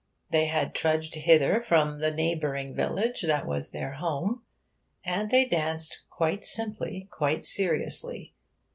They 0.31 0.47
had 0.47 0.73
trudged 0.73 1.13
hither 1.13 1.61
from 1.61 1.99
the 1.99 2.09
neighbouring 2.11 2.73
village 2.73 3.21
that 3.21 3.45
was 3.45 3.69
their 3.69 3.91
home. 3.91 4.41
And 5.05 5.29
they 5.29 5.45
danced 5.45 6.01
quite 6.09 6.43
simply, 6.43 7.07
quite 7.11 7.45
seriously. 7.45 8.33